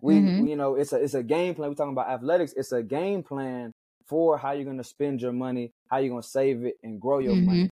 [0.00, 0.48] We, Mhm.
[0.48, 1.68] you know, it's a it's a game plan.
[1.70, 2.52] We're talking about athletics.
[2.54, 3.72] It's a game plan
[4.06, 7.36] for how you're gonna spend your money, how you're gonna save it, and grow your
[7.36, 7.70] money.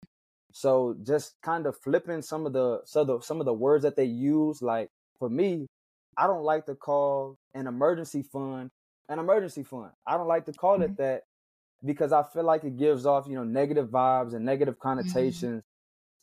[0.51, 3.95] So just kind of flipping some of the so the some of the words that
[3.95, 4.62] they use.
[4.62, 5.67] Like for me,
[6.17, 8.71] I don't like to call an emergency fund
[9.09, 9.89] an emergency fund.
[10.05, 11.01] I don't like to call it mm-hmm.
[11.01, 11.23] that
[11.83, 15.01] because I feel like it gives off, you know, negative vibes and negative mm-hmm.
[15.01, 15.63] connotations.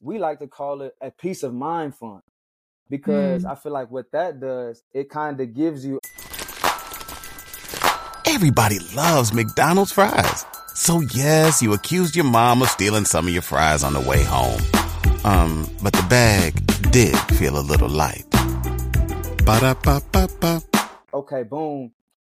[0.01, 2.23] We like to call it a peace of mind fund
[2.89, 3.51] because mm.
[3.51, 5.99] I feel like what that does, it kind of gives you
[8.27, 10.45] Everybody loves McDonald's fries.
[10.77, 14.23] So yes, you accused your mom of stealing some of your fries on the way
[14.23, 14.61] home.
[15.25, 16.53] Um, but the bag
[16.93, 18.25] did feel a little light.
[19.45, 20.61] Ba-da-ba-ba-ba.
[21.15, 21.93] okay, boom,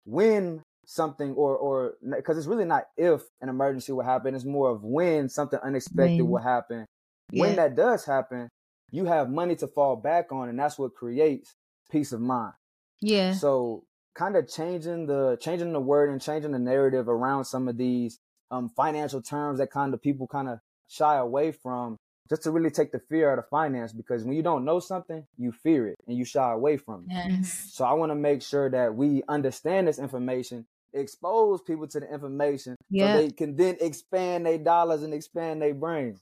[0.06, 4.69] when something or or because it's really not if an emergency will happen, it's more
[4.69, 6.30] of when something unexpected When.
[6.30, 6.86] will happen.
[7.32, 7.41] Yeah.
[7.41, 8.50] When that does happen,
[8.91, 11.56] you have money to fall back on, and that's what creates
[11.91, 12.54] peace of mind.
[13.02, 17.67] yeah, So kind of changing the changing the word and changing the narrative around some
[17.67, 18.19] of these
[18.52, 21.98] um financial terms that kind of people kind of shy away from
[22.30, 25.26] just to really take the fear out of finance because when you don't know something,
[25.38, 27.14] you fear it and you shy away from it.
[27.14, 27.70] Yes.
[27.72, 32.14] So I want to make sure that we understand this information, expose people to the
[32.14, 33.14] information Yeah.
[33.14, 36.20] so they can then expand their dollars and expand their brains.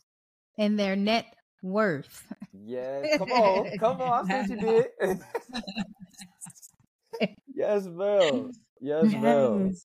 [0.59, 1.25] and their net
[1.63, 2.27] worth.
[2.53, 4.31] Yeah, come on, come on.
[4.31, 5.17] I see what you
[7.19, 7.29] did.
[7.55, 8.51] yes, Vel.
[8.79, 9.65] Yes, Vel.
[9.67, 9.85] Yes.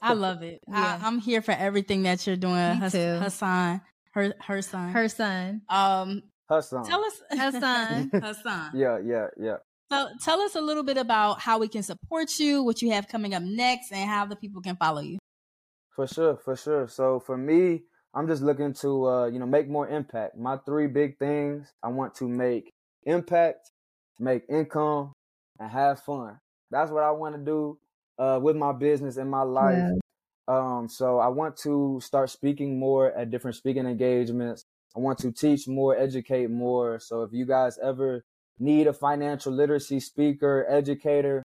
[0.00, 0.60] I love it.
[0.68, 0.98] Yeah.
[1.02, 3.18] I, I'm here for everything that you're doing, Me Hass- too.
[3.20, 3.80] Hassan.
[4.12, 4.90] Her her son.
[4.92, 6.84] Her son, um Hassan.
[6.84, 8.10] tell us Hassan.
[8.22, 8.70] Hassan.
[8.74, 9.56] Yeah, yeah, yeah.
[9.90, 13.08] So tell us a little bit about how we can support you, what you have
[13.08, 15.18] coming up next, and how the people can follow you.
[15.96, 16.88] For sure, for sure.
[16.88, 17.82] So for me,
[18.14, 20.36] I'm just looking to uh, you know, make more impact.
[20.38, 22.70] My three big things, I want to make
[23.04, 23.70] impact,
[24.18, 25.12] make income,
[25.58, 26.38] and have fun.
[26.70, 27.78] That's what I want to do
[28.18, 29.76] uh with my business and my life.
[29.78, 29.92] Yeah.
[30.48, 34.64] Um so I want to start speaking more at different speaking engagements.
[34.96, 36.98] I want to teach more, educate more.
[37.00, 38.24] So if you guys ever
[38.58, 41.42] need a financial literacy speaker, educator,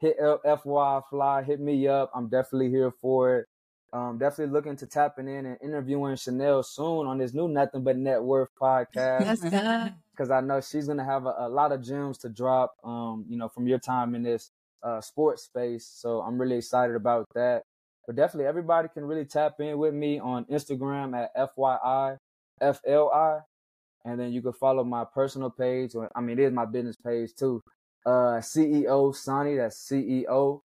[0.00, 2.10] hit F- FY Fly, hit me up.
[2.14, 3.46] I'm definitely here for it.
[3.92, 7.96] Um, definitely looking to tapping in and interviewing Chanelle soon on this new Nothing But
[7.96, 9.94] Net Worth podcast Yes, God.
[10.10, 12.74] because I know she's gonna have a, a lot of gems to drop.
[12.84, 14.50] Um, you know, from your time in this
[14.82, 17.62] uh sports space, so I'm really excited about that.
[18.06, 22.16] But definitely, everybody can really tap in with me on Instagram at FYI
[22.60, 23.40] FLI,
[24.04, 25.94] and then you can follow my personal page.
[25.94, 27.62] Or I mean, it is my business page too.
[28.06, 30.60] Uh, CEO Sanni, that's CEO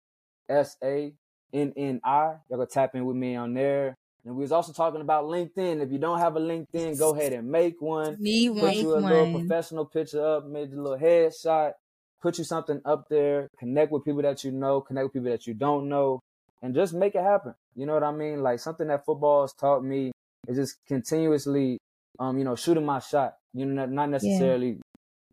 [0.48, 1.12] S A
[1.52, 2.34] N N I.
[2.48, 3.94] Y'all can tap in with me on there.
[4.26, 5.80] And we was also talking about LinkedIn.
[5.80, 8.74] If you don't have a LinkedIn, go ahead and make one Need put one.
[8.74, 11.72] you a Make little professional picture up, maybe a little headshot,
[12.20, 15.46] put you something up there, connect with people that you know, connect with people that
[15.46, 16.20] you don't know,
[16.62, 17.54] and just make it happen.
[17.74, 18.42] You know what I mean?
[18.42, 20.12] Like something that football has taught me
[20.48, 21.78] is just continuously,
[22.18, 23.36] um, you know, shooting my shot.
[23.52, 24.80] You know, not necessarily,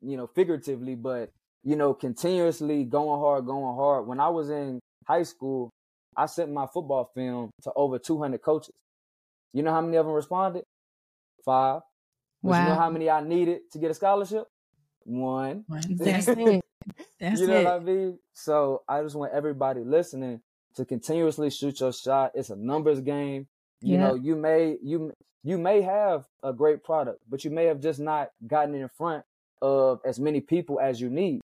[0.02, 1.30] you know, figuratively, but
[1.64, 4.08] you know, continuously going hard, going hard.
[4.08, 5.70] When I was in high school,
[6.16, 8.74] I sent my football film to over 200 coaches.
[9.54, 10.64] You know how many of them responded?
[11.44, 11.82] Five.
[12.44, 14.46] But you know how many I needed to get a scholarship?
[15.04, 15.66] One.
[15.70, 16.62] That's it.
[17.20, 17.64] That's you know it.
[17.66, 18.20] what I mean?
[18.34, 20.42] So I just want everybody listening
[20.76, 22.32] to continuously shoot your shot.
[22.36, 23.48] It's a numbers game.
[23.82, 24.00] You Yeah.
[24.00, 25.14] know, you may you
[25.44, 28.90] you may have a great product, but you may have just not gotten it in
[28.90, 29.24] front
[29.62, 31.42] of as many people as you need.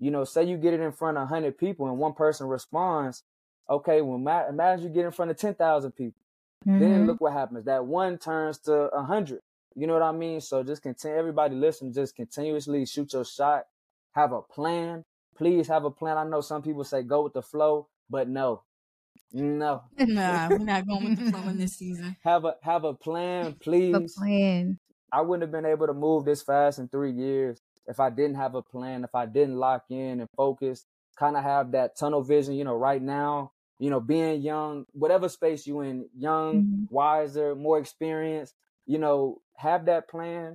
[0.00, 3.22] You know, say you get it in front of 100 people and one person responds.
[3.68, 6.20] Okay, well, ma- imagine you get in front of 10,000 people
[6.64, 7.06] then Mhm.
[7.06, 7.64] look what happens.
[7.64, 9.40] That one turns to a hundred.
[9.74, 10.40] You know what I mean?
[10.40, 11.16] So just continue.
[11.16, 11.92] Everybody listen.
[11.92, 13.66] Just continuously shoot your shot.
[14.12, 15.04] Have a plan.
[15.36, 16.18] Please have a plan.
[16.18, 18.64] I know some people say go with the flow, but no,
[19.32, 19.84] no.
[19.98, 22.16] nah, we're not going with the flow in this season.
[22.24, 24.14] Have a have a plan, please.
[24.16, 24.78] The plan.
[25.12, 28.34] I wouldn't have been able to move this fast in three years if I didn't
[28.36, 30.86] have a plan, if I didn't lock in and focus,
[31.16, 32.54] kind of have that tunnel vision.
[32.54, 36.88] You know, right now, you know, being young, whatever space you in, young, Mhm.
[36.90, 38.54] wiser, more experienced,
[38.86, 40.54] you know, have that plan,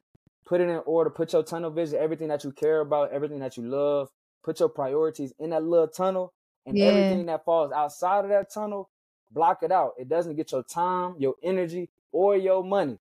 [0.53, 3.57] put it in order, put your tunnel vision, everything that you care about, everything that
[3.57, 4.07] you love,
[4.43, 6.31] put your priorities in that little tunnel,
[6.67, 6.85] and Yeah.
[6.89, 8.87] everything that falls outside of that tunnel,
[9.31, 9.93] block it out.
[9.97, 12.99] It doesn't get your time, your energy, or your money.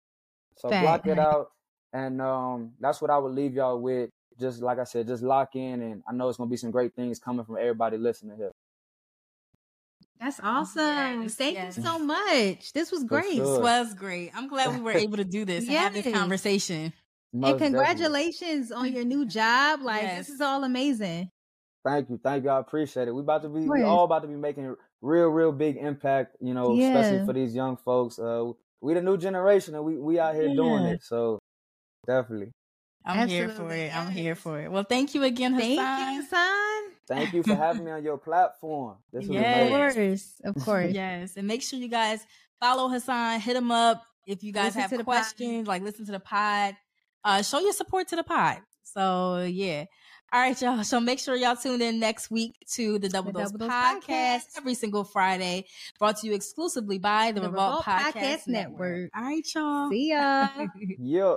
[0.56, 1.52] So block it out.
[1.94, 4.10] And um, that's what I would leave y'all with.
[4.38, 6.94] Just like I said, just lock in, and I know it's gonna be some great
[6.94, 8.52] things coming from everybody listening here.
[10.20, 11.22] That's awesome.
[11.22, 11.78] Yes, Thank yes.
[11.78, 12.72] you so much.
[12.74, 13.36] This was great.
[13.36, 13.54] sure.
[13.54, 14.32] This was great.
[14.34, 16.92] I'm glad we were able to do this and have this conversation.
[17.32, 17.76] Most And definitely.
[17.86, 19.80] congratulations on your new job.
[19.82, 20.26] Like Yes.
[20.26, 21.30] this is all amazing.
[21.84, 22.50] Thank you, thank you.
[22.50, 23.12] I appreciate it.
[23.14, 26.36] We about to be, we all about to be making real, real big impact.
[26.40, 28.18] You know, especially for these young folks.
[28.18, 31.02] Uh, we the new generation, and we we out here doing it.
[31.04, 31.38] So
[32.06, 32.52] definitely,
[33.04, 33.94] I'm here for it.
[33.96, 34.70] I'm here for it.
[34.70, 35.76] Well, thank you again, Hassan.
[35.76, 36.82] Thank you, son.
[37.08, 38.96] thank you for having me on your platform.
[39.12, 39.66] This was Yes.
[39.66, 40.08] Of amazing.
[40.08, 40.40] course.
[40.44, 40.92] Of course.
[40.92, 42.20] Yes, and make sure you guys
[42.60, 43.40] follow Hassan.
[43.40, 45.14] Hit him up if you guys Listen have to the pod.
[45.14, 45.66] questions.
[45.68, 46.76] Like listen to the pod.
[47.24, 48.58] Uh, show your support to the pod.
[48.82, 49.84] So yeah.
[50.30, 50.84] All right, y'all.
[50.84, 53.74] So make sure y'all tune in next week to the Double The Dose Double Dose
[53.74, 54.58] podcast Podcast.
[54.58, 55.64] every single Friday,
[55.98, 58.48] brought to you exclusively by the, The Revolt, Revolt Podcast, Podcast Network.
[58.48, 59.10] Network.
[59.16, 59.90] All right, y'all.
[59.90, 60.48] See ya.
[60.98, 61.36] Yeah.